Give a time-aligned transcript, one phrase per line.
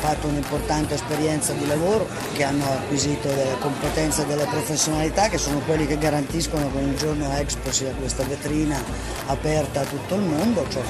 [0.00, 5.58] fatto un'importante esperienza di lavoro, che hanno acquisito delle competenze e delle professionalità che sono
[5.60, 8.82] quelli che garantiscono che un giorno Expo sia questa vetrina
[9.26, 10.80] aperta a tutto il mondo, che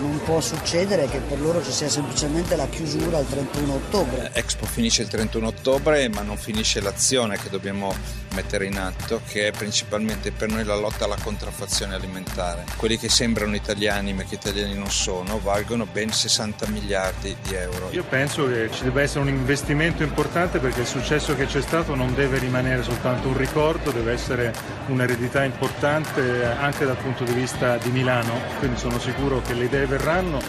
[0.00, 4.30] non può succedere che per loro ci sia semplicemente la chiusura il 31 ottobre.
[4.32, 7.94] Expo finisce il 31 ottobre ma non finisce l'azione che dobbiamo
[8.34, 12.64] mettere in atto che è principalmente per noi la lotta alla contraffazione alimentare.
[12.76, 17.88] Quelli che sembrano italiani ma che italiani non sono valgono ben 60 miliardi di euro.
[17.92, 21.94] Io penso che ci debba essere un investimento importante perché il successo che c'è stato
[21.94, 24.52] non deve rimanere soltanto un ricordo, deve essere
[24.86, 29.81] un'eredità importante anche dal punto di vista di Milano, quindi sono sicuro che le idee
[29.86, 30.40] verranno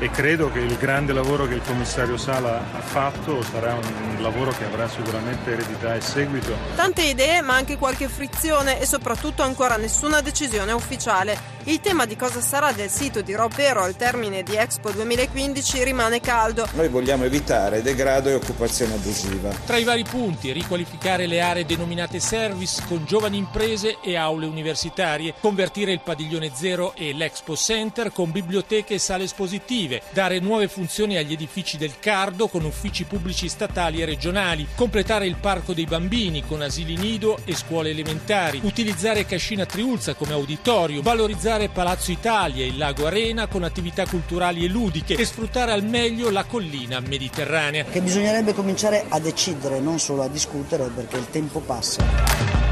[0.00, 4.52] e credo che il grande lavoro che il commissario Sala ha fatto sarà un lavoro
[4.52, 6.54] che avrà sicuramente eredità e seguito.
[6.76, 11.56] Tante idee ma anche qualche frizione e soprattutto ancora nessuna decisione ufficiale.
[11.64, 16.18] Il tema di cosa sarà del sito di Ropero al termine di Expo 2015 rimane
[16.18, 16.66] caldo.
[16.72, 19.50] Noi vogliamo evitare degrado e occupazione abusiva.
[19.66, 25.34] Tra i vari punti, riqualificare le aree denominate service con giovani imprese e aule universitarie,
[25.38, 31.16] convertire il padiglione zero e l'Expo Center con biblioteche e sale espositive, dare nuove funzioni
[31.16, 36.44] agli edifici del Cardo con uffici pubblici statali e regionali, completare il parco dei bambini
[36.46, 42.68] con asili nido e scuole elementari, utilizzare Cascina Triulza come auditorio, valorizzare Palazzo Italia e
[42.68, 47.84] il Lago Arena con attività culturali e ludiche e sfruttare al meglio la collina mediterranea.
[47.84, 52.67] Che bisognerebbe cominciare a decidere, non solo a discutere, perché il tempo passa.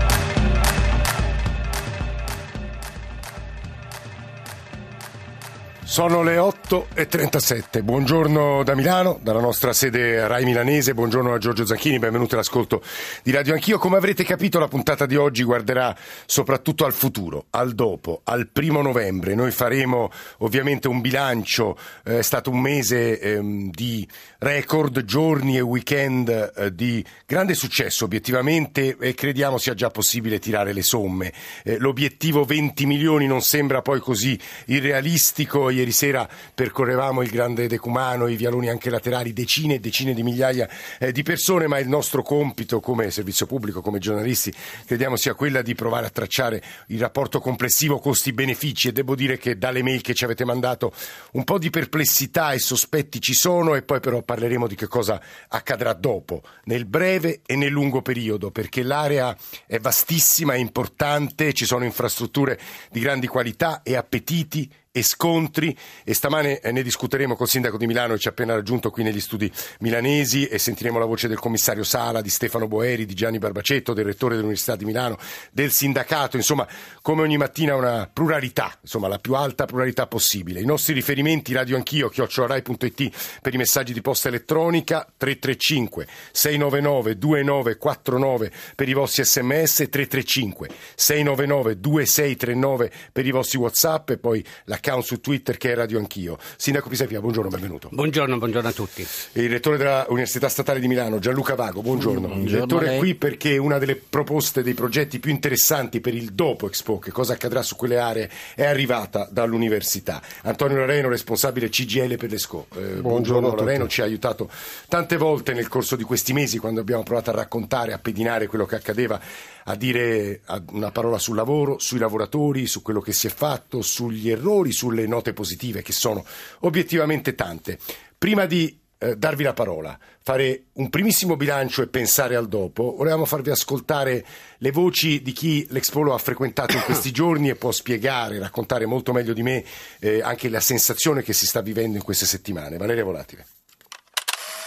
[5.97, 7.83] Sono le 8.37.
[7.83, 10.93] Buongiorno da Milano, dalla nostra sede Rai Milanese.
[10.93, 12.83] Buongiorno a Giorgio Zanchini, benvenuti all'ascolto
[13.23, 13.79] di Radio Anch'io.
[13.79, 18.83] Come avrete capito, la puntata di oggi guarderà soprattutto al futuro, al dopo, al primo
[18.83, 19.35] novembre.
[19.35, 20.11] Noi faremo
[20.41, 21.79] ovviamente un bilancio.
[22.05, 24.07] Eh, è stato un mese ehm, di
[24.41, 30.75] record, giorni e weekend eh, di grande successo obiettivamente e crediamo sia già possibile tirare
[30.75, 31.33] le somme.
[31.65, 35.71] Eh, l'obiettivo 20 milioni non sembra poi così irrealistico.
[35.71, 40.69] Ieri sera percorrevamo il grande decumano, i vialoni anche laterali, decine e decine di migliaia
[40.99, 44.53] eh, di persone, ma il nostro compito come servizio pubblico, come giornalisti,
[44.85, 49.59] crediamo sia quella di provare a tracciare il rapporto complessivo costi-benefici e devo dire che
[49.59, 50.93] dalle mail che ci avete mandato
[51.33, 55.21] un po' di perplessità e sospetti ci sono e poi però parleremo di che cosa
[55.49, 59.37] accadrà dopo, nel breve e nel lungo periodo, perché l'area
[59.67, 62.59] è vastissima, è importante, ci sono infrastrutture
[62.91, 67.87] di grandi qualità e appetiti e scontri e stamane eh, ne discuteremo col sindaco di
[67.87, 71.39] Milano che ci ha appena raggiunto qui negli studi milanesi e sentiremo la voce del
[71.39, 75.19] commissario Sala, di Stefano Boeri, di Gianni Barbacetto, del rettore dell'Università di Milano,
[75.53, 76.67] del sindacato, insomma
[77.03, 80.61] come ogni mattina una pluralità, insomma la più alta pluralità possibile.
[80.61, 88.53] I nostri riferimenti radio anch'io, chiocciorai.it per i messaggi di posta elettronica, 335 699 2949
[88.75, 95.05] per i vostri sms, 335 699 2639 per i vostri whatsapp e poi la account
[95.05, 96.39] su Twitter che è Radio Anch'io.
[96.57, 97.89] Sindaco Pisapia, buongiorno, benvenuto.
[97.91, 99.07] Buongiorno, buongiorno a tutti.
[99.33, 102.21] Il rettore dell'Università Statale di Milano, Gianluca Vago, buongiorno.
[102.21, 106.33] buongiorno il rettore è qui perché una delle proposte, dei progetti più interessanti per il
[106.33, 110.23] dopo Expo, che cosa accadrà su quelle aree, è arrivata dall'università.
[110.43, 112.67] Antonio Lareno, responsabile CGL per l'ESCO.
[112.71, 114.49] Eh, buongiorno, buongiorno Lareno, ci ha aiutato
[114.89, 118.67] tante volte nel corso di questi mesi quando abbiamo provato a raccontare, a pedinare quello
[118.67, 119.21] che accadeva
[119.69, 124.31] a dire una parola sul lavoro, sui lavoratori, su quello che si è fatto, sugli
[124.31, 126.25] errori, sulle note positive, che sono
[126.61, 127.79] obiettivamente tante.
[128.17, 133.25] Prima di eh, darvi la parola, fare un primissimo bilancio e pensare al dopo, volevamo
[133.25, 134.25] farvi ascoltare
[134.59, 139.13] le voci di chi l'Expo ha frequentato in questi giorni e può spiegare, raccontare molto
[139.13, 139.65] meglio di me
[139.99, 142.77] eh, anche la sensazione che si sta vivendo in queste settimane.
[142.77, 143.47] Valeria Volatile.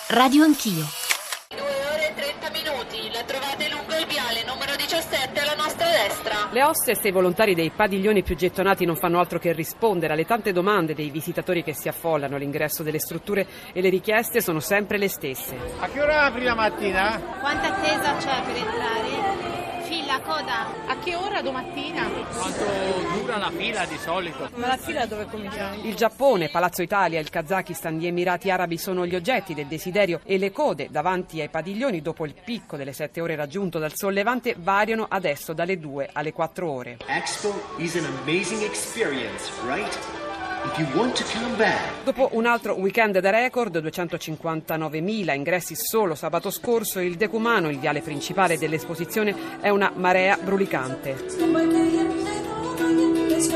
[0.09, 1.18] Radio Anch'io.
[6.59, 10.25] Le hostess e i volontari dei padiglioni più gettonati non fanno altro che rispondere alle
[10.25, 14.97] tante domande dei visitatori che si affollano all'ingresso delle strutture e le richieste sono sempre
[14.97, 15.55] le stesse.
[15.79, 17.17] A che ora apri la mattina?
[17.39, 19.58] Quanta attesa c'è per entrare?
[20.09, 20.65] La coda.
[20.87, 22.09] A che ora domattina?
[22.09, 22.65] Quanto
[23.13, 24.49] dura la fila di solito?
[24.55, 25.75] Ma la fila dove comincia?
[25.83, 30.39] Il Giappone, Palazzo Italia, il Kazakistan, gli Emirati Arabi sono gli oggetti del desiderio e
[30.39, 35.05] le code davanti ai padiglioni dopo il picco delle sette ore raggiunto dal sollevante variano
[35.07, 36.97] adesso dalle 2 alle 4 ore.
[37.05, 40.18] Expo is an amazing experience, right?
[42.03, 48.01] Dopo un altro weekend da record, 259.000 ingressi solo sabato scorso, il decumano, il viale
[48.01, 51.98] principale dell'esposizione, è una marea brulicante.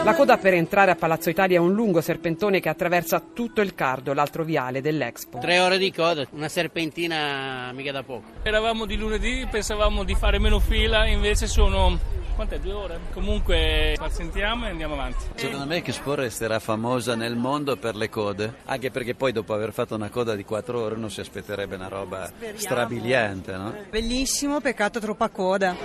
[0.04, 3.74] La coda per entrare a Palazzo Italia è un lungo serpentone che attraversa tutto il
[3.74, 5.40] cardo, l'altro viale dell'Expo.
[5.40, 8.24] Tre ore di coda, una serpentina mica da poco.
[8.44, 11.98] Eravamo di lunedì, pensavamo di fare meno fila, invece sono
[12.36, 12.60] Quant'è?
[12.60, 13.00] Due ore?
[13.14, 15.24] Comunque pazientiamo e andiamo avanti.
[15.36, 19.72] Secondo me Expo resterà famosa nel mondo per le code, anche perché poi dopo aver
[19.72, 22.58] fatto una coda di quattro ore non si aspetterebbe una roba Speriamo.
[22.58, 23.76] strabiliante, no?
[23.90, 25.76] Bellissimo, peccato troppa coda.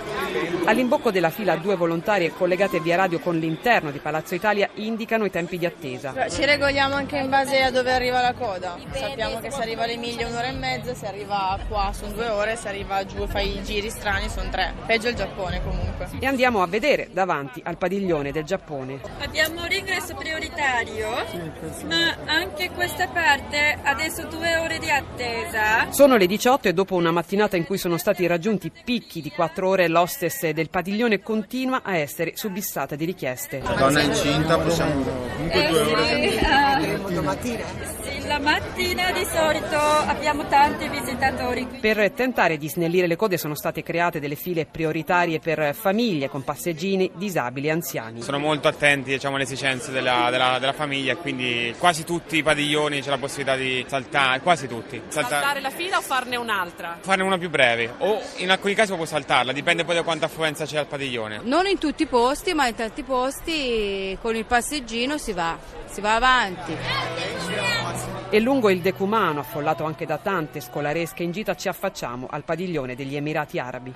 [0.65, 5.29] All'imbocco della fila due volontarie collegate via radio con l'interno di Palazzo Italia indicano i
[5.29, 6.29] tempi di attesa.
[6.29, 8.77] Ci regoliamo anche in base a dove arriva la coda.
[8.91, 12.67] Sappiamo che se arriva all'Emilia un'ora e mezza, se arriva qua sono due ore, se
[12.67, 14.73] arriva giù e fai i giri strani sono tre.
[14.85, 16.09] Peggio il Giappone comunque.
[16.19, 18.99] E andiamo a vedere davanti al padiglione del Giappone.
[19.19, 21.09] Abbiamo l'ingresso prioritario,
[21.85, 25.91] ma anche questa parte adesso due ore di attesa.
[25.91, 29.67] Sono le 18 e dopo una mattinata in cui sono stati raggiunti picchi di 4
[29.67, 33.61] ore, l'hostess del padiglione continua a essere subissata di richieste.
[33.99, 35.03] Donna incinta possiamo
[35.49, 36.21] comunque due ore.
[36.21, 36.45] Eh, sì,
[37.15, 37.79] uh?
[38.01, 41.67] Sì, la mattina di solito abbiamo tanti visitatori.
[41.81, 46.43] Per tentare di snellire le code sono state create delle file prioritarie per famiglie con
[46.43, 48.21] passeggini, disabili e anziani.
[48.21, 53.01] Sono molto attenti diciamo, alle esigenze della, della, della, famiglia quindi quasi tutti i padiglioni
[53.01, 55.01] c'è la possibilità di saltare, quasi tutti.
[55.07, 56.97] Saltare, saltare la fila o farne un'altra?
[57.01, 60.65] Farne una più breve o in alcuni casi può saltarla, dipende poi da quanta affluenza
[60.65, 61.41] c'è al padiglione.
[61.43, 63.88] Non in tutti i posti ma in tanti posti
[64.21, 65.57] con il passeggino si va,
[65.89, 66.75] si va avanti.
[68.31, 72.93] E lungo il decumano, affollato anche da tante scolaresche in gita, ci affacciamo al padiglione
[72.93, 73.93] degli Emirati Arabi.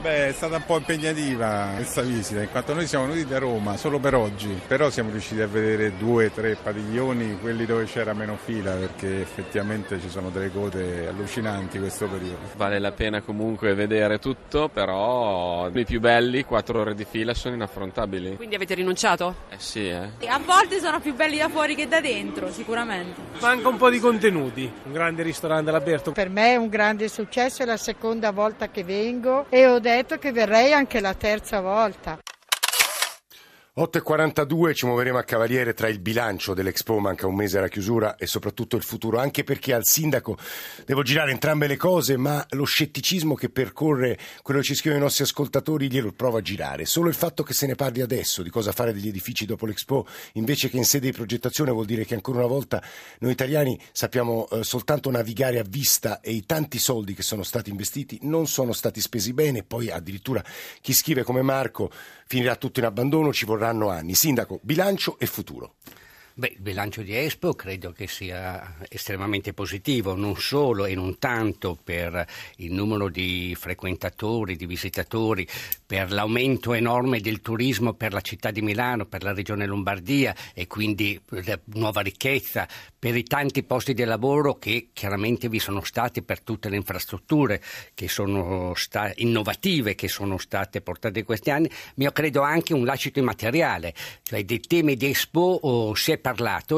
[0.00, 3.76] Beh, è stata un po' impegnativa questa visita, in quanto noi siamo venuti da Roma
[3.76, 8.12] solo per oggi, però siamo riusciti a vedere due o tre padiglioni, quelli dove c'era
[8.12, 12.38] meno fila, perché effettivamente ci sono delle code allucinanti questo periodo.
[12.54, 17.56] Vale la pena comunque vedere tutto, però i più belli, quattro ore di fila, sono
[17.56, 18.36] inaffrontabili.
[18.36, 19.34] Quindi avete rinunciato?
[19.48, 20.28] Eh sì sì, eh.
[20.28, 23.20] A volte sono più belli da fuori che da dentro, sicuramente.
[23.40, 26.12] Manca un po' di contenuti, un grande ristorante all'aperto.
[26.12, 30.18] Per me è un grande successo, è la seconda volta che vengo e ho detto
[30.18, 32.18] che verrei anche la terza volta.
[33.80, 38.26] 8.42 ci muoveremo a Cavaliere tra il bilancio dell'Expo, manca un mese alla chiusura e
[38.26, 40.36] soprattutto il futuro, anche perché al sindaco
[40.84, 45.04] devo girare entrambe le cose, ma lo scetticismo che percorre quello che ci scrivono i
[45.04, 46.84] nostri ascoltatori glielo provo a girare.
[46.84, 50.06] Solo il fatto che se ne parli adesso di cosa fare degli edifici dopo l'Expo,
[50.34, 52.82] invece che in sede di progettazione, vuol dire che ancora una volta
[53.20, 57.70] noi italiani sappiamo eh, soltanto navigare a vista e i tanti soldi che sono stati
[57.70, 60.44] investiti non sono stati spesi bene, poi addirittura
[60.82, 61.90] chi scrive come Marco
[62.26, 64.14] finirà tutto in abbandono, ci vorranno anni.
[64.14, 65.76] Sindaco, bilancio e futuro.
[66.40, 71.78] Beh, il bilancio di Expo credo che sia estremamente positivo, non solo e non tanto
[71.84, 72.26] per
[72.56, 75.46] il numero di frequentatori, di visitatori,
[75.84, 80.66] per l'aumento enorme del turismo per la città di Milano, per la regione Lombardia e
[80.66, 81.20] quindi
[81.74, 82.66] nuova ricchezza,
[82.98, 87.62] per i tanti posti di lavoro che chiaramente vi sono stati per tutte le infrastrutture
[87.92, 92.72] che sono sta- innovative che sono state portate in questi anni, ma io credo anche
[92.72, 96.28] un lascito immateriale, cioè dei temi di Expo oh, si è parlato,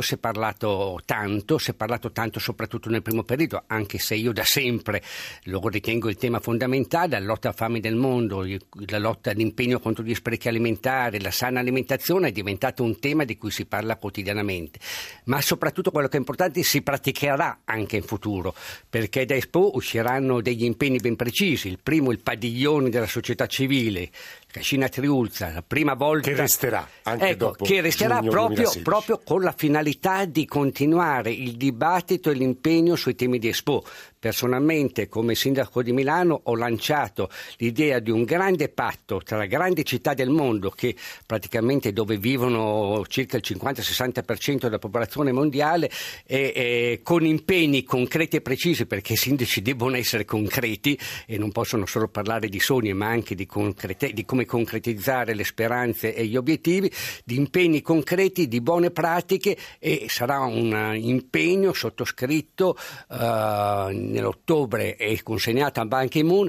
[0.00, 4.32] si è parlato tanto, si è parlato tanto soprattutto nel primo periodo, anche se io
[4.32, 5.02] da sempre
[5.44, 8.44] lo ritengo il tema fondamentale, la lotta alla fame del mondo,
[8.86, 13.36] la lotta all'impegno contro gli sprechi alimentari, la sana alimentazione è diventato un tema di
[13.36, 14.78] cui si parla quotidianamente,
[15.24, 18.54] ma soprattutto quello che è importante si praticherà anche in futuro,
[18.88, 24.10] perché da Expo usciranno degli impegni ben precisi, il primo il padiglione della società civile,
[24.52, 29.40] Cascina Triulza, la prima volta che resterà anche ecco, dopo che resterà proprio, proprio, con
[29.40, 33.82] la finalità di continuare il dibattito e l'impegno sui temi di Expo.
[34.22, 40.14] Personalmente, come sindaco di Milano, ho lanciato l'idea di un grande patto tra grandi città
[40.14, 40.94] del mondo, che
[41.26, 45.90] praticamente dove vivono circa il 50-60% della popolazione mondiale,
[46.24, 51.50] e, e, con impegni concreti e precisi, perché i sindaci devono essere concreti e non
[51.50, 56.26] possono solo parlare di sogni, ma anche di, concrete, di come concretizzare le speranze e
[56.26, 56.90] gli obiettivi,
[57.24, 62.76] di impegni concreti, di buone pratiche e sarà un impegno sottoscritto.
[63.08, 66.48] Uh, nell'ottobre è consegnata a Ban Ki-moon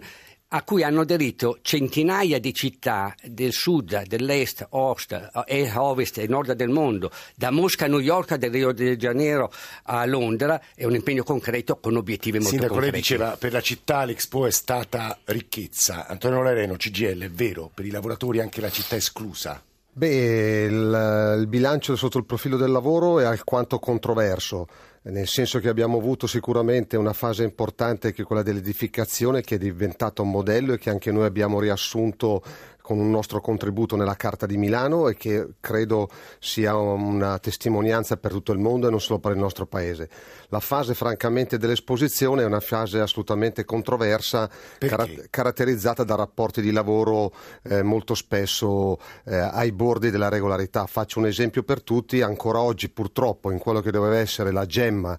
[0.56, 5.32] a cui hanno aderito centinaia di città del sud, dell'est, ost,
[5.76, 9.52] ovest e nord del mondo, da Mosca a New York, da Rio de Janeiro
[9.84, 12.92] a Londra, è un impegno concreto con obiettivi molto Sindaco, concreti.
[12.92, 16.06] lei diceva per la città l'Expo è stata ricchezza.
[16.06, 19.60] Antonio Lereno, CGL, è vero, per i lavoratori anche la città è esclusa.
[19.96, 24.68] Beh, il, il bilancio sotto il profilo del lavoro è alquanto controverso
[25.06, 29.58] nel senso che abbiamo avuto sicuramente una fase importante che è quella dell'edificazione che è
[29.58, 32.42] diventata un modello e che anche noi abbiamo riassunto
[32.84, 38.32] con un nostro contributo nella Carta di Milano e che credo sia una testimonianza per
[38.32, 40.10] tutto il mondo e non solo per il nostro Paese.
[40.50, 44.50] La fase francamente dell'esposizione è una fase assolutamente controversa,
[44.80, 50.86] cara- caratterizzata da rapporti di lavoro eh, molto spesso eh, ai bordi della regolarità.
[50.86, 55.18] Faccio un esempio per tutti, ancora oggi purtroppo in quello che doveva essere la gemma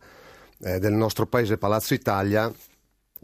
[0.58, 2.52] eh, del nostro Paese Palazzo Italia,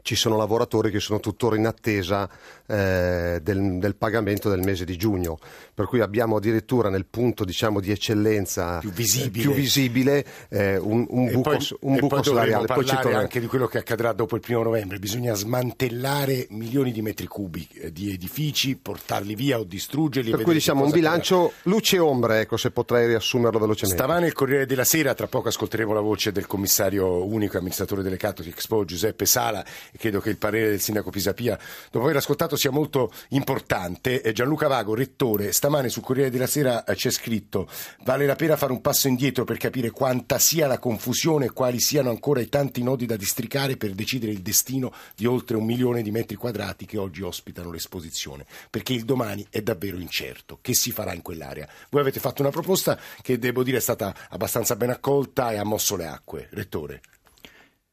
[0.02, 2.28] ci sono lavoratori che sono tuttora in attesa
[2.66, 5.38] eh, del, del, pagamento del mese di giugno,
[5.75, 10.76] per cui abbiamo addirittura nel punto diciamo, di eccellenza più visibile, eh, più visibile eh,
[10.76, 12.66] un, un, buco, poi, un buco poi salariale.
[12.66, 16.92] Poi ci parlare anche di quello che accadrà dopo il primo novembre, bisogna smantellare milioni
[16.92, 20.30] di metri cubi eh, di edifici, portarli via o distruggerli.
[20.30, 24.02] Per cui diciamo un bilancio luce e ombre, ecco, se potrei riassumerlo velocemente.
[24.02, 28.16] Stamane il Corriere della Sera, tra poco ascolteremo la voce del commissario unico amministratore delle
[28.16, 31.59] Catholic Expo Giuseppe Sala e credo che il parere del sindaco Pisapia,
[31.90, 34.23] dopo aver ascoltato, sia molto importante.
[34.32, 37.68] Gianluca Vago, rettore, stamane sul Corriere della Sera c'è scritto
[38.04, 41.80] vale la pena fare un passo indietro per capire quanta sia la confusione e quali
[41.80, 46.02] siano ancora i tanti nodi da districare per decidere il destino di oltre un milione
[46.02, 50.59] di metri quadrati che oggi ospitano l'esposizione, perché il domani è davvero incerto.
[50.61, 51.68] Che si farà in quell'area?
[51.90, 55.64] Voi avete fatto una proposta che devo dire è stata abbastanza ben accolta e ha
[55.64, 56.49] mosso le acque.
[56.50, 57.00] Rettore.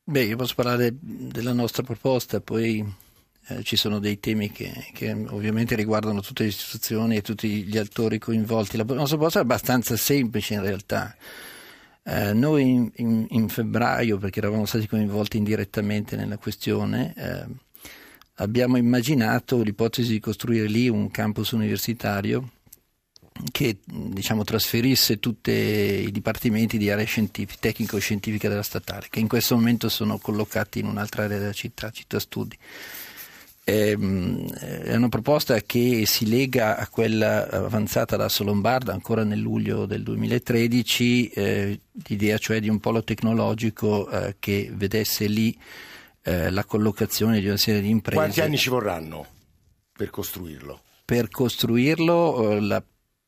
[0.09, 2.81] Beh, io posso parlare della nostra proposta, poi
[3.47, 7.77] eh, ci sono dei temi che, che, ovviamente riguardano tutte le istituzioni e tutti gli
[7.77, 8.77] attori coinvolti.
[8.77, 11.13] La nostra proposta è abbastanza semplice in realtà.
[12.03, 17.45] Eh, noi in, in, in, febbraio, perché eravamo stati coinvolti indirettamente nella questione, eh,
[18.35, 22.51] abbiamo immaginato l'ipotesi di costruire lì un campus universitario
[23.51, 27.05] che diciamo, trasferisse tutti i dipartimenti di area
[27.59, 32.19] tecnico-scientifica della statale, che in questo momento sono collocati in un'altra area della città, città
[32.19, 32.57] studi.
[33.69, 39.85] Ehm, è una proposta che si lega a quella avanzata da Solombarda ancora nel luglio
[39.85, 45.53] del 2013, eh, l'idea cioè di un polo tecnologico eh, che vedesse lì
[46.21, 48.17] eh, la collocazione di una serie di imprese.
[48.17, 49.25] Quanti anni ci vorranno
[49.91, 50.81] per costruirlo?
[51.03, 52.83] Per costruirlo eh, la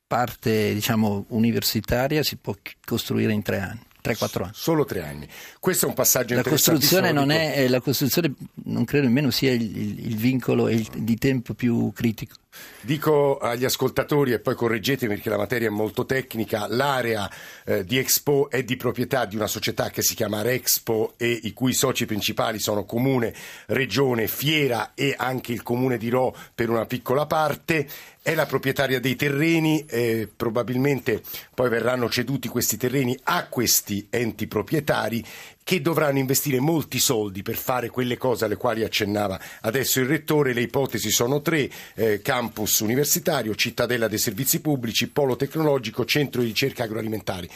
[0.09, 3.81] parte diciamo, universitaria si può costruire in tre anni.
[4.03, 4.51] 3-4 anni.
[4.55, 5.27] Solo tre anni.
[5.59, 8.33] Questo è un passaggio la costruzione non è, La costruzione
[8.65, 12.35] non credo nemmeno sia il, il, il vincolo il, di tempo più critico.
[12.81, 17.29] Dico agli ascoltatori e poi correggetemi perché la materia è molto tecnica, l'area
[17.65, 21.53] eh, di Expo è di proprietà di una società che si chiama Rexpo e i
[21.53, 23.33] cui soci principali sono Comune,
[23.67, 27.87] Regione, Fiera e anche il Comune di Ro per una piccola parte.
[28.21, 31.21] È la proprietaria dei terreni, eh, probabilmente
[31.53, 35.23] poi verranno ceduti questi terreni a questi enti proprietari
[35.63, 40.53] che dovranno investire molti soldi per fare quelle cose alle quali accennava adesso il rettore.
[40.53, 46.47] Le ipotesi sono tre, eh, campus universitario, cittadella dei servizi pubblici, polo tecnologico, centro di
[46.47, 47.49] ricerca agroalimentari.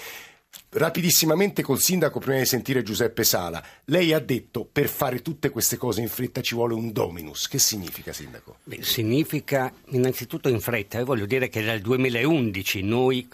[0.75, 5.77] Rapidissimamente col sindaco, prima di sentire Giuseppe Sala, lei ha detto per fare tutte queste
[5.77, 7.47] cose in fretta ci vuole un dominus.
[7.47, 8.57] Che significa, sindaco?
[8.63, 10.97] Beh, significa innanzitutto in fretta.
[10.97, 13.27] Io voglio dire che dal 2011 noi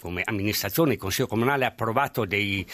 [0.00, 2.66] come amministrazione, il Consiglio Comunale ha approvato dei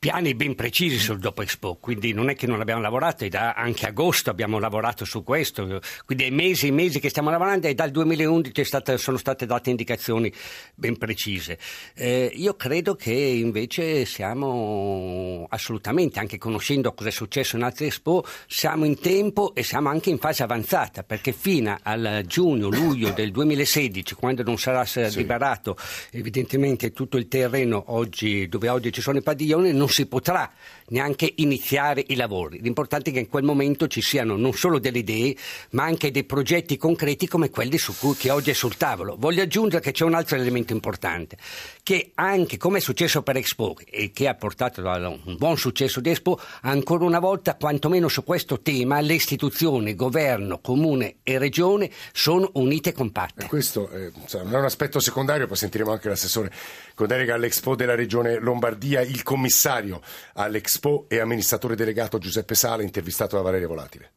[0.00, 3.54] piani ben precisi sul dopo Expo, quindi non è che non abbiamo lavorato, e da
[3.54, 7.74] anche agosto abbiamo lavorato su questo, quindi è mesi e mesi che stiamo lavorando e
[7.74, 10.32] dal 2011 stata, sono state date indicazioni
[10.76, 11.58] ben precise.
[11.94, 18.24] Eh, io credo che invece siamo assolutamente, anche conoscendo cosa è successo in altre Expo,
[18.46, 24.14] siamo in tempo e siamo anche in fase avanzata, perché fino al giugno-luglio del 2016,
[24.14, 25.08] quando non sarà sì.
[25.16, 25.76] liberato
[26.12, 30.50] evidentemente tutto il terreno oggi, dove oggi ci sono i padiglioni, non non si potrà
[30.90, 32.60] neanche iniziare i lavori.
[32.60, 35.34] L'importante è che in quel momento ci siano non solo delle idee,
[35.70, 39.16] ma anche dei progetti concreti come quelli cui, che oggi è sul tavolo.
[39.18, 41.36] Voglio aggiungere che c'è un altro elemento importante,
[41.82, 46.00] che anche come è successo per Expo e che ha portato a un buon successo
[46.00, 51.90] di Expo, ancora una volta, quantomeno su questo tema, le istituzioni, governo, comune e regione
[52.12, 53.44] sono unite e compatte.
[53.44, 56.52] E questo eh, è un aspetto secondario, poi sentiremo anche l'assessore
[56.98, 60.00] con delega all'Expo della regione Lombardia, il commissario
[60.34, 64.12] all'Expo e amministratore delegato Giuseppe Sala, intervistato da Valeria Volatile.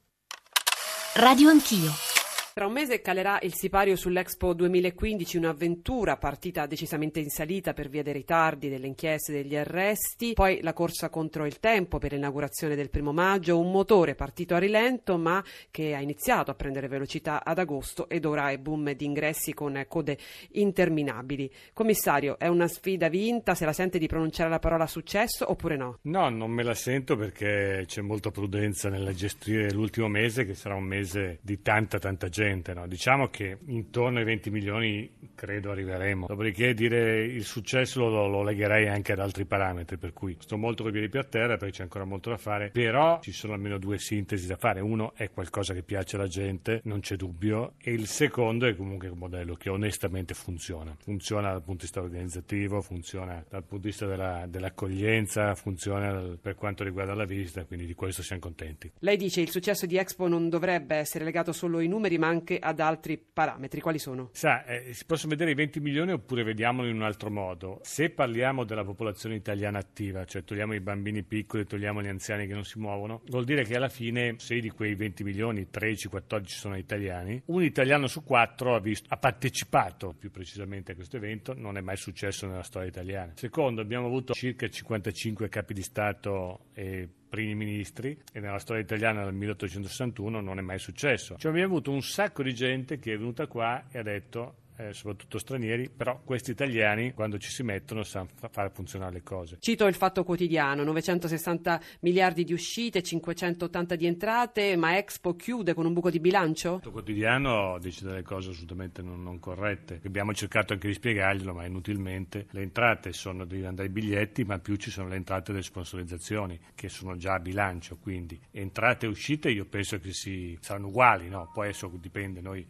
[1.14, 2.21] Radio Anch'io.
[2.54, 8.04] Tra un mese calerà il sipario sull'Expo 2015, un'avventura partita decisamente in salita per via
[8.04, 12.90] dei ritardi, delle inchieste, degli arresti, poi la corsa contro il tempo per l'inaugurazione del
[12.90, 15.42] primo maggio, un motore partito a rilento ma
[15.72, 19.86] che ha iniziato a prendere velocità ad agosto ed ora è boom di ingressi con
[19.88, 20.18] code
[20.50, 21.50] interminabili.
[21.72, 26.00] Commissario, è una sfida vinta, se la sente di pronunciare la parola successo oppure no?
[26.02, 30.76] No, non me la sento perché c'è molta prudenza nella gestire l'ultimo mese che sarà
[30.76, 32.74] un mese di tanta tanta gente gente.
[32.74, 32.88] No?
[32.88, 36.26] Diciamo che intorno ai 20 milioni credo arriveremo.
[36.28, 40.82] Dopodiché dire il successo lo, lo legherei anche ad altri parametri, per cui sto molto
[40.84, 43.78] con i piedi per terra perché c'è ancora molto da fare, però ci sono almeno
[43.78, 44.80] due sintesi da fare.
[44.80, 49.08] Uno è qualcosa che piace alla gente, non c'è dubbio, e il secondo è comunque
[49.08, 50.96] un modello che onestamente funziona.
[51.00, 56.56] Funziona dal punto di vista organizzativo, funziona dal punto di vista della, dell'accoglienza, funziona per
[56.56, 58.92] quanto riguarda la visita, quindi di questo siamo contenti.
[59.00, 62.31] Lei dice che il successo di Expo non dovrebbe essere legato solo ai numeri, ma
[62.32, 63.82] anche ad altri parametri.
[63.82, 64.30] Quali sono?
[64.34, 67.80] Sa, eh, si possono vedere i 20 milioni oppure vediamolo in un altro modo.
[67.84, 72.54] Se parliamo della popolazione italiana attiva, cioè togliamo i bambini piccoli, togliamo gli anziani che
[72.54, 76.78] non si muovono, vuol dire che alla fine, se di quei 20 milioni, 13-14 sono
[76.78, 81.78] italiani, un italiano su quattro ha, visto, ha partecipato più precisamente a questo evento, non
[81.78, 83.34] è mai successo nella storia italiana.
[83.36, 89.24] Secondo, abbiamo avuto circa 55 capi di Stato e primi ministri e nella storia italiana
[89.24, 91.38] dal 1861 non è mai successo.
[91.38, 94.94] Cioè abbiamo avuto un sacco di gente che è venuta qua e ha detto eh,
[94.94, 99.58] soprattutto stranieri, però questi italiani quando ci si mettono sanno fa- fare funzionare le cose.
[99.60, 105.86] Cito il fatto quotidiano, 960 miliardi di uscite, 580 di entrate, ma Expo chiude con
[105.86, 106.76] un buco di bilancio?
[106.76, 111.54] Il fatto quotidiano dice delle cose assolutamente non, non corrette, abbiamo cercato anche di spiegarglielo,
[111.54, 112.48] ma inutilmente.
[112.52, 117.16] Le entrate sono dai biglietti, ma più ci sono le entrate delle sponsorizzazioni, che sono
[117.18, 121.50] già a bilancio, quindi entrate e uscite io penso che si, saranno uguali, no?
[121.54, 122.66] poi adesso dipende, noi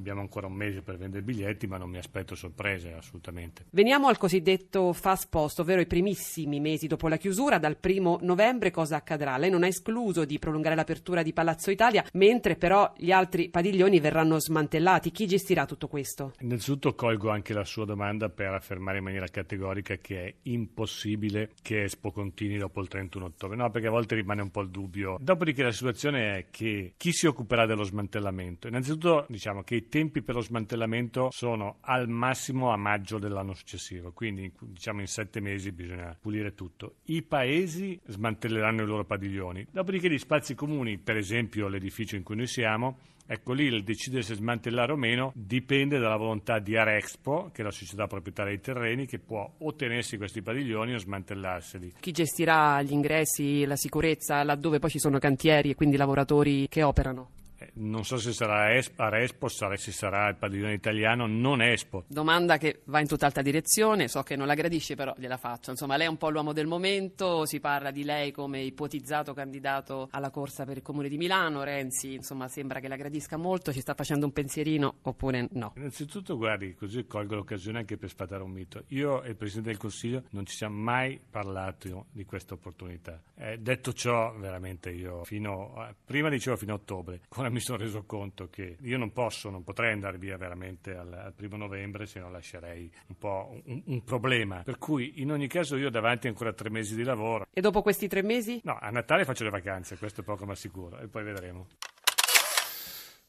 [0.00, 3.66] Abbiamo ancora un mese per vendere biglietti, ma non mi aspetto sorprese assolutamente.
[3.70, 7.58] Veniamo al cosiddetto fast post, ovvero i primissimi mesi dopo la chiusura.
[7.58, 9.36] Dal primo novembre cosa accadrà?
[9.36, 14.00] Lei non ha escluso di prolungare l'apertura di Palazzo Italia, mentre però gli altri padiglioni
[14.00, 15.10] verranno smantellati.
[15.10, 16.32] Chi gestirà tutto questo?
[16.40, 21.82] Innanzitutto colgo anche la sua domanda per affermare in maniera categorica che è impossibile che
[21.82, 23.56] Expo continui dopo il 31 ottobre.
[23.56, 25.18] No, perché a volte rimane un po' il dubbio.
[25.20, 28.66] Dopodiché la situazione è che chi si occuperà dello smantellamento?
[28.66, 34.12] Innanzitutto diciamo che i tempi per lo smantellamento sono al massimo a maggio dell'anno successivo,
[34.12, 36.94] quindi diciamo in sette mesi bisogna pulire tutto.
[37.04, 42.36] I paesi smantelleranno i loro padiglioni, dopodiché gli spazi comuni, per esempio l'edificio in cui
[42.36, 42.96] noi siamo,
[43.32, 47.64] Ecco lì il decidere se smantellare o meno dipende dalla volontà di Arexpo, che è
[47.64, 51.94] la società proprietaria dei terreni, che può ottenersi questi padiglioni o smantellarseli.
[52.00, 56.82] Chi gestirà gli ingressi, la sicurezza, laddove poi ci sono cantieri e quindi lavoratori che
[56.82, 57.39] operano?
[57.80, 62.04] Non so se sarà a Respo, se sarà il padiglione italiano, non Espo.
[62.08, 65.70] Domanda che va in tutt'altra direzione, so che non la gradisce, però gliela faccio.
[65.70, 70.08] Insomma, lei è un po' l'uomo del momento, si parla di lei come ipotizzato candidato
[70.10, 71.62] alla corsa per il comune di Milano.
[71.62, 75.72] Renzi, insomma, sembra che la gradisca molto, ci sta facendo un pensierino oppure no?
[75.76, 78.82] Innanzitutto, guardi, così colgo l'occasione anche per sfatare un mito.
[78.88, 83.22] Io e il Presidente del Consiglio non ci siamo mai parlato di questa opportunità.
[83.36, 87.82] Eh, detto ciò, veramente io fino a, prima dicevo fino a ottobre, con mi sono
[87.82, 92.06] reso conto che io non posso, non potrei andare via veramente al, al primo novembre,
[92.06, 94.62] se no lascerei un po' un, un, problema.
[94.64, 97.46] Per cui in ogni caso io ho davanti ancora tre mesi di lavoro.
[97.52, 98.60] E dopo questi tre mesi?
[98.64, 101.68] No, a Natale faccio le vacanze, questo è poco ma sicuro, e poi vedremo.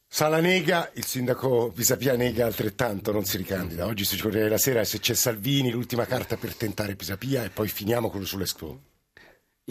[0.07, 3.85] Sala nega, il sindaco Pisapia nega altrettanto, non si ricandida.
[3.85, 7.67] Oggi si Corriere la Sera se c'è Salvini, l'ultima carta per tentare Pisapia e poi
[7.67, 8.90] finiamo con lo sull'Expo.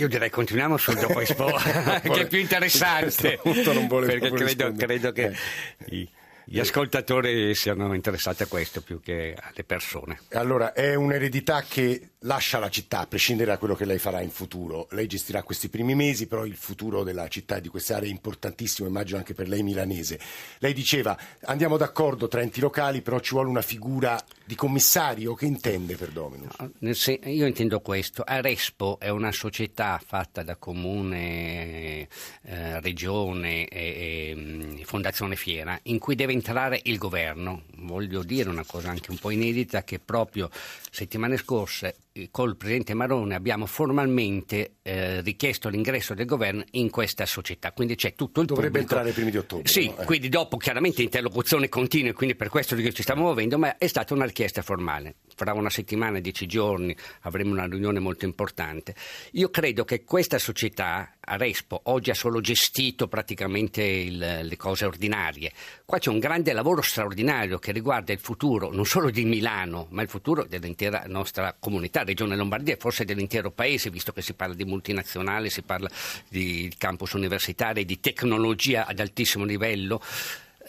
[0.01, 3.39] Io direi continuiamo sul dopo Expo, che è più interessante.
[3.45, 5.37] perché credo, credo, che
[5.77, 6.09] eh.
[6.45, 10.21] gli ascoltatori siano interessati a questo più che alle persone.
[10.33, 14.31] Allora, è un'eredità che lascia la città, a prescindere da quello che lei farà in
[14.31, 14.89] futuro.
[14.91, 18.11] Lei gestirà questi primi mesi, però il futuro della città e di queste aree è
[18.11, 20.19] importantissimo, immagino anche per lei milanese.
[20.59, 25.35] Lei diceva, andiamo d'accordo tra enti locali, però ci vuole una figura di commissario.
[25.35, 26.57] Che intende per Dominus?
[26.59, 26.93] No,
[27.31, 28.23] io intendo questo.
[28.23, 32.09] Arespo è una società fatta da comune,
[32.43, 37.63] eh, regione e mm, fondazione fiera, in cui deve entrare il governo.
[37.77, 40.51] Voglio dire una cosa anche un po' inedita, che proprio
[40.91, 41.97] settimane scorse
[42.31, 48.15] col Presidente Marone abbiamo formalmente eh, richiesto l'ingresso del governo in questa società, quindi c'è
[48.15, 48.95] tutto il Dovrebbe pubblico.
[48.95, 49.69] entrare i primi di ottobre.
[49.69, 49.99] Sì, no?
[49.99, 50.05] eh.
[50.05, 54.25] quindi dopo chiaramente interlocuzione continua, quindi per questo ci stiamo muovendo, ma è stata una
[54.25, 55.17] richiesta formale.
[55.41, 58.95] Fra una settimana, dieci giorni, avremo una riunione molto importante.
[59.33, 64.85] Io credo che questa società, a Respo, oggi ha solo gestito praticamente il, le cose
[64.85, 65.51] ordinarie.
[65.87, 70.03] Qua c'è un grande lavoro straordinario che riguarda il futuro non solo di Milano, ma
[70.03, 74.53] il futuro dell'intera nostra comunità, Regione Lombardia e forse dell'intero paese, visto che si parla
[74.53, 75.89] di multinazionale, si parla
[76.29, 80.03] di campus universitari, di tecnologia ad altissimo livello.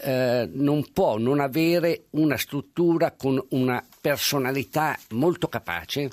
[0.04, 6.10] Eh, non può non avere una struttura con una personalità molto capace,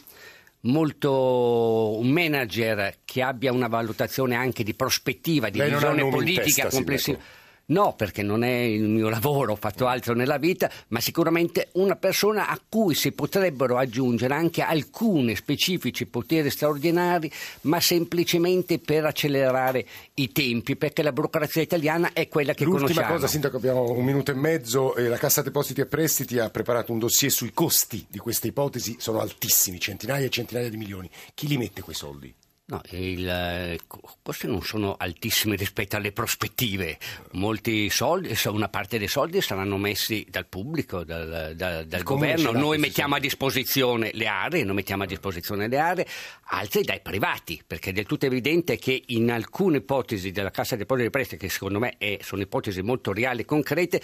[0.60, 6.68] molto un manager che abbia una valutazione anche di prospettiva, di ha visione politica testa,
[6.68, 7.18] complessiva.
[7.18, 7.46] Sindaco.
[7.70, 11.96] No, perché non è il mio lavoro, ho fatto altro nella vita, ma sicuramente una
[11.96, 17.30] persona a cui si potrebbero aggiungere anche alcuni specifici poteri straordinari,
[17.62, 23.14] ma semplicemente per accelerare i tempi, perché la burocrazia italiana è quella che L'ultima conosciamo.
[23.14, 24.94] cosa, Sindaco, abbiamo un minuto e mezzo.
[24.96, 28.96] eh, la Cassa Depositi e Prestiti ha preparato un dossier sui costi di queste ipotesi,
[28.98, 31.10] sono altissimi, centinaia e centinaia di milioni.
[31.34, 32.34] Chi li mette quei soldi?
[32.70, 36.98] No, il, eh, co- costi non sono altissimi rispetto alle prospettive.
[37.32, 42.50] Molti soldi, so- una parte dei soldi saranno messi dal pubblico, dal, dal- dal governo.
[42.52, 46.06] Noi mettiamo a disposizione le aree, noi mettiamo a disposizione le aree,
[46.50, 50.84] altri dai privati, perché è del tutto evidente che in alcune ipotesi della Cassa dei
[50.84, 54.02] Depositi e Prestiti, che secondo me è- sono ipotesi molto reali e concrete,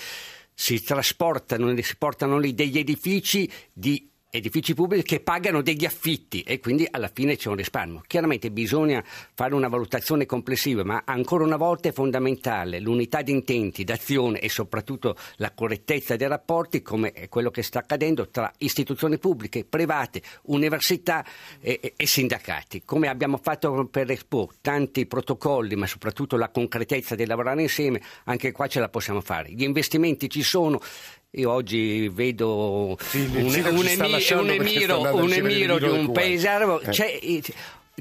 [0.55, 6.59] si trasportano, si portano lì degli edifici di edifici pubblici che pagano degli affitti e
[6.59, 8.03] quindi alla fine c'è un risparmio.
[8.05, 9.03] Chiaramente bisogna
[9.35, 14.49] fare una valutazione complessiva, ma ancora una volta è fondamentale l'unità di intenti, d'azione e
[14.49, 20.21] soprattutto la correttezza dei rapporti, come è quello che sta accadendo tra istituzioni pubbliche, private,
[20.47, 21.25] università
[21.61, 22.83] e, e- sindacati.
[22.85, 28.51] Come abbiamo fatto per Expo, tanti protocolli, ma soprattutto la concretezza di lavorare insieme, anche
[28.51, 29.53] qua ce la possiamo fare.
[29.53, 30.81] Gli investimenti ci sono.
[31.37, 33.69] Io oggi vedo un, un ci sta
[34.05, 36.81] emi- lasciando un emiro, un emiro di un paese arabo.
[36.81, 36.91] Eh.
[36.91, 37.19] c'è-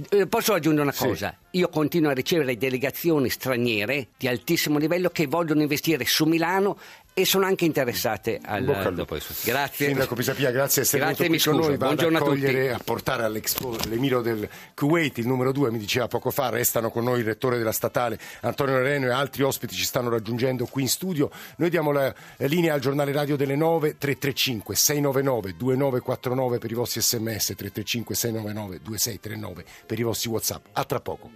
[0.10, 1.06] eh, Posso aggiungere una Sì.
[1.08, 1.36] cosa?
[1.52, 6.78] Io continuo a ricevere delegazioni straniere di altissimo livello che vogliono investire su Milano
[7.13, 9.17] e sono anche interessate al Bocca al dopo.
[9.43, 9.88] Grazie.
[9.88, 11.78] Sindaco Pisapia, grazie di essere Grazie, venuto qui con noi.
[11.78, 12.73] Va ad Buongiorno a accogliere, tutti.
[12.73, 17.04] a portare all'Expo l'Emiro del Kuwait, il numero due, mi diceva poco fa, restano con
[17.04, 20.89] noi il rettore della statale Antonio Reno e altri ospiti ci stanno raggiungendo qui in
[20.89, 21.30] studio.
[21.58, 26.73] Noi diamo la, la linea al giornale radio delle 9 335 699 2949 per i
[26.73, 30.65] vostri sms, 335 699 2639 per i vostri WhatsApp.
[30.73, 31.32] A tra poco.